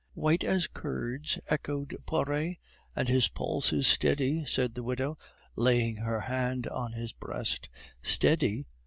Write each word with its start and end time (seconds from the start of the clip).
"White 0.15 0.43
as 0.43 0.65
curds?" 0.65 1.37
echoed 1.47 1.95
Poiret. 2.07 2.55
"And 2.95 3.07
his 3.07 3.27
pulse 3.29 3.71
is 3.71 3.85
steady," 3.85 4.43
said 4.45 4.73
the 4.73 4.81
widow, 4.81 5.19
laying 5.55 5.97
her 5.97 6.21
hand 6.21 6.65
on 6.65 6.93
his 6.93 7.13
breast. 7.13 7.69
"Steady?" 8.01 8.65